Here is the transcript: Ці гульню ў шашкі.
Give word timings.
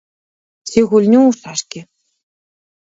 Ці 0.69 0.79
гульню 0.89 1.21
ў 1.21 1.31
шашкі. 1.45 1.79